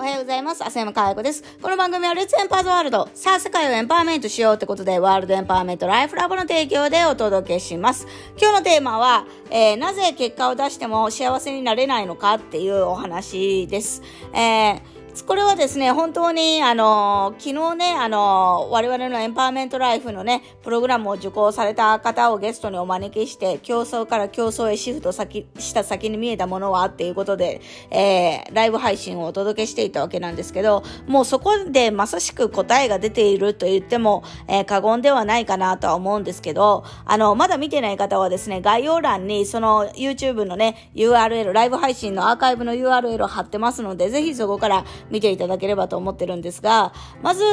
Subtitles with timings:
[0.00, 0.64] おはようございます。
[0.64, 1.44] 浅山かわ子です。
[1.60, 3.10] この番組はレッツエンパーズワールド。
[3.12, 8.06] さあ、世界をエンパワーメントしようってことで、ワールドエンパワーメントライフラボの提供でお届けします。
[8.40, 14.00] 今日のテーマは、えー、なぜ結果を出しても幸せになれないのかっていうお話です。
[14.32, 14.80] えー
[15.26, 27.60] これはですね、本当に、あの、昨日ね、あの、我々のエンパワーメントライフのね、プログラムを受講された方をゲストにお招きして、競争から競争へシフト先した先に見えたものはっていうことで、
[27.90, 47.44] えー、ライブ配信をお届けしていたわけなんですけど、もうそこでまさしく答えが出ていると言っても、えー、過言ではないかなとは思うんですけど、あの、まだ見てない方はですね、概要欄にその YouTube のね、URL、ライブ配信のアーカイブの URL を貼ってますので、ぜひそこから見ていただければと思ってるんですが、まず、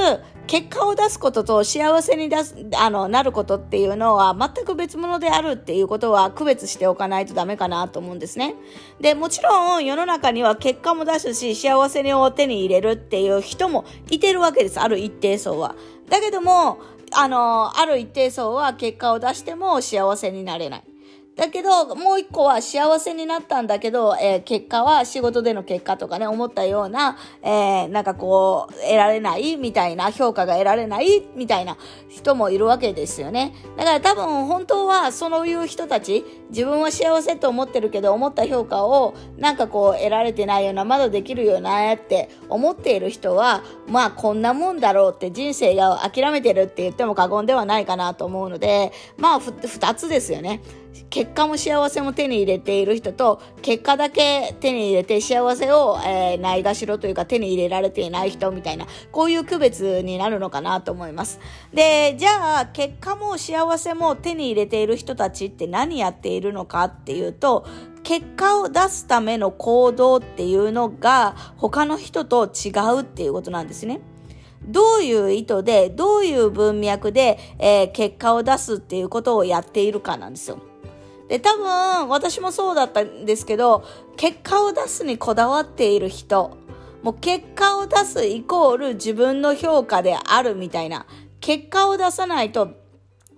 [0.47, 8.55] 結果を出すことと幸せに出す、あの、なることっていうのは全く別物であるっていうことは区別しておかないとダメかなと思うんですね。
[9.01, 14.79] で、もちろん世の中には結果も出すし、幸せを手に入れるっていう人もいてるわけです。
[14.79, 15.75] ある一定層は。
[16.09, 16.79] だけども、
[17.11, 20.83] あの、ある一定層は結果を出しても幸せになれない。
[21.37, 31.77] だけど、もう一個は幸せになったんだけど、えー、結果は仕事での結果とかね、思ったような、えー、なんかこう、得られないみたいな、評価が得られないみたいな
[32.09, 33.53] 人もいるわけですよね。
[33.77, 50.61] だから多分本当はそういう人たち、自分は幸せと思ってるけど、思った評価をなんかこう得られてないような、まだできるよなって思っている人は、まあこんなもんだろうって人生が諦めてるって言っても過言ではないかなと思うので、まあ二つですよね。
[51.09, 61.39] 結果も幸せも手に入れている人と、結果だけ手に入れて幸せを、えー、ないがしろというか手に入れられていない人みたいな、こういう区別になるのかなと思います。
[61.73, 67.65] で、じゃあ、結果も幸せも手に入れている人たちって何やっているのかっていうと、
[68.03, 73.99] 結果を出すための行動っていうのが他の人と違うっていうことなんですね。
[74.65, 80.59] どういう意図で、どういう文脈で、えー、結果を出すっていうことをやっているかなんですよ。
[81.27, 83.83] で、多分、私もそうだったんですけど、
[84.15, 86.57] 結果を出すにこだわっている人、
[87.03, 91.05] もう結果を出すイコール自分の評価であるみたいな、
[91.39, 92.71] 結果を出さないと、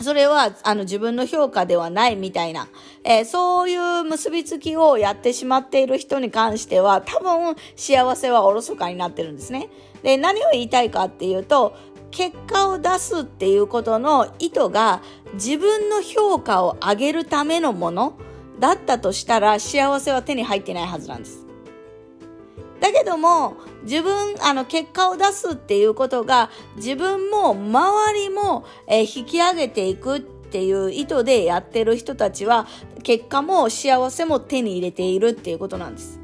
[0.02, 2.70] それは、あの、自分の評価ではないみたいな、
[3.04, 9.70] えー、そういう結びつきをやってしまっている人に関しては、多分、幸せはおろそかになってるんですね。
[10.02, 11.76] で、何を言いたいかっていうと、
[12.12, 15.02] 結果を出すっていうことの意図が
[15.34, 18.14] 自分の評価を上げるためのもの
[18.60, 21.46] だったとしたら幸せは手に入ってないはずなんです。
[22.80, 32.68] だけども、自分、あの、結果を出すっていうことが、自分も周りも、えー、引き上げていくっていう意図でやってる人たちは、
[33.04, 36.20] 結果も幸せも手に入れているっていうことなんです。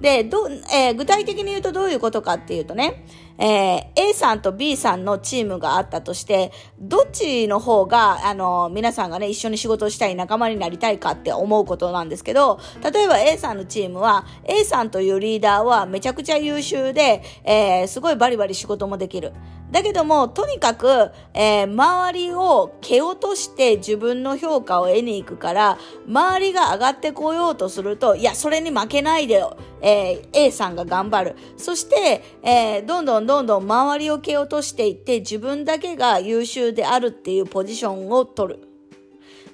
[0.00, 3.04] で、ど、えー、具体的に言うとどういうことかっていうとね、
[3.40, 12.60] えー、A さんと B さんのチームがあったとして、どっちの方が、あの、皆さんがね、一緒に仕事をしたい仲間になりたいかって思うことなんですけど、
[12.92, 19.32] 例えば A さんのチームは、A さんというリーダーはめちゃくちゃ優秀で、えー、すごいバリバリ仕事もできる。
[19.70, 25.78] だけども、とにかく、えー、周りを蹴落として自分の評価を得に行くから、
[26.08, 29.56] 周りが上がってこようとすると、いや、それに負けないでよ。
[29.80, 31.36] えー、A さんが頑張る。
[31.56, 38.60] そして、えー、どんどんどんどん周りを蹴落としていって、自分だけが優秀であるっていうポジションを取る。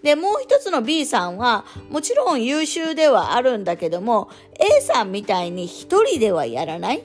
[0.03, 7.03] で、もう一つの B さんは、もちろん優秀ではあるんだけども、A さんみたいに一人ではやらない。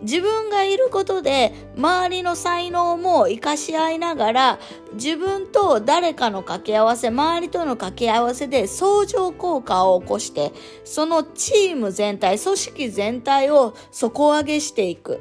[0.00, 4.58] 自分がいることで周りの才能も活かし合いながら
[4.94, 10.50] 自分と誰かの掛け合わせ周りとの掛け合わせで相乗効果を起こして
[10.82, 15.20] そのチーム全体組織全体を底上げしていく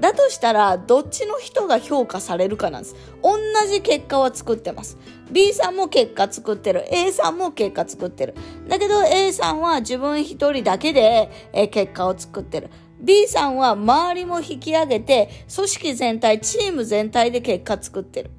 [0.00, 2.96] だとしたらどっちの人が評価されるかなんです。
[3.22, 3.38] 同
[3.68, 4.98] じ結果は作ってます。
[5.30, 6.84] B さんも結果作ってる。
[6.92, 8.34] A さんも結果作ってる。
[8.68, 11.30] だけど A さんは自分一人だけで
[11.70, 12.70] 結果を作ってる。
[13.00, 18.30] B さんは周りも引き上げて、組織全体、チーム全体で結果作ってる。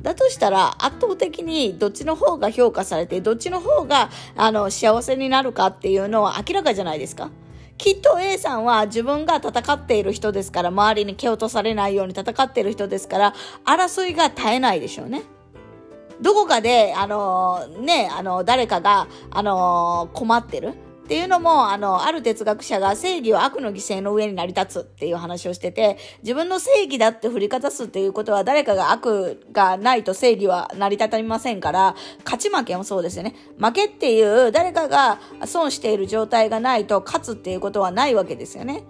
[0.00, 7.30] だとしたら圧倒的にどっちの方が評価されて、どっちの方があの幸せになるかっていうのは明らかじゃないですか。
[7.78, 13.34] きっと A さんは自分が戦っている人ですから、周りに蹴落とされないように戦っている人ですから、
[13.64, 15.22] 争いが絶えないでしょうね。
[16.20, 20.74] どこかで、あのー、ね、あのー、誰かが、あのー、困ってる。
[21.08, 31.96] っていうのも、あの、ある哲学者が正義は悪の犠牲の上に成り立つっていう話をしてて、自分の正義だって振りかざすっていうことは誰かが悪がないと正義は成り立たりませんから、
[32.26, 33.34] 勝ち負けもそうですよね。
[33.58, 38.84] 負けっていう誰かが損している状態がないと勝つっていうことはないわけですよね。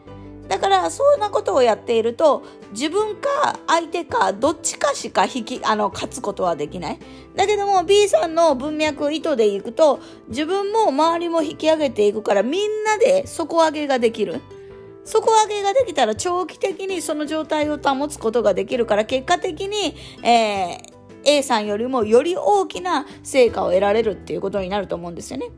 [0.49, 2.43] だからそんなことをやっていると
[2.73, 6.99] 自分か相手かどっちかしか引きあの勝つことはできない
[7.37, 14.41] だけども B さんの文脈意図でいくと自分も周りも引き上げていくからみんなで底上げができる
[15.05, 25.51] 底上げができたら長期的にその状態を保つことができるから結果的に、えー A さんよりもより大きな成果を得られるっていうことになると思うんですよね。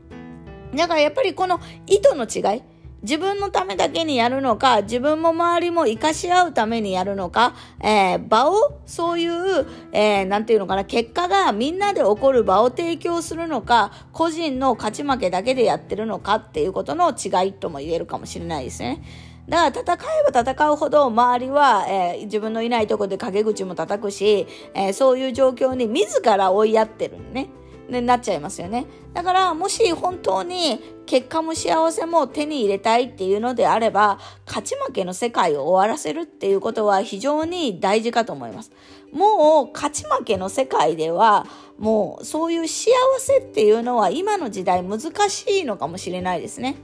[0.75, 2.63] だからやっぱりこの意図の違い、
[3.03, 19.01] 自分のためだけにやるのか、自分も周りも活かし合うためにやるのか、えー、場を、そういう、えー、なんていうのかな、結果がみんなで起こる場を提供するのか、個人の勝ち負けだけでやってるのかっていうことの違いとも言えるかもしれないですね。
[19.49, 24.45] だから戦えば戦うほど周りは、えー、自分のいないところで陰口も叩くし、
[24.75, 27.49] えー、そういう状況に自ら追いやってるね。
[27.89, 28.85] ね、なっちゃいますよね。
[29.13, 30.79] だから、もし本当に
[31.11, 34.17] 結果も幸せも手に入れたいっていうのであれば、
[34.47, 38.71] 勝ち負けの世界を終わらせるっていうことは非常に大事かと思います。
[39.11, 41.45] もう勝ち負けの世界では、
[41.77, 46.77] もうそういう幸せっていうのは今の時代難しいのかもしれないですね。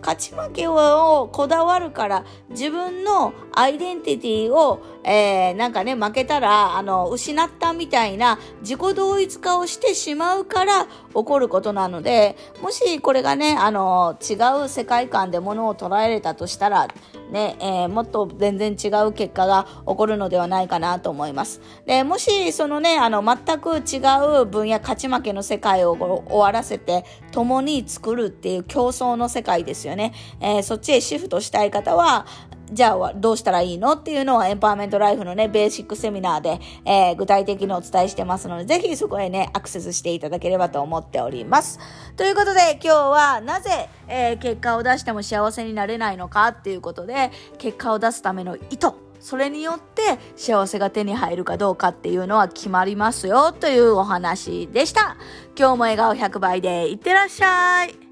[0.00, 14.34] 勝ち負けをこだわるから自分のアイデンティティを、えー、なんかね負けたらあの失ったみたいな自己同一化をしてしまうから起こることなのでもしこれがねあの違
[14.64, 16.88] う世界観で物を捉えれたとしたら
[17.30, 21.60] ね、えー、もっと全然違う結果が起こるのではないかなと思います。
[21.86, 23.98] でもしそのねあの全く違
[24.42, 30.12] う分野勝ち負けの世界を終わらせて共に作るっていう競争の世界ですよね。
[30.40, 32.26] えー、そっちへシフトしたい方は
[32.72, 33.92] じゃあどうしたらいいの？
[33.92, 41.78] っていうのをエンパワーメントライフのね、ベーシックセミナーで、えー、具体的にお伝えしてますので、ぜひそこへね、アクセスしていただければと思っております。
[42.16, 48.88] ということで、今日はなぜ、えー、結果を出しても幸せになれないのかっていうことで、結果を出すための意図、
[49.20, 55.16] それによって幸せが手に入るかどうかっていうのは決まりますよというお話でした。
[55.58, 58.05] 今日も笑顔100倍でいってらっしゃい。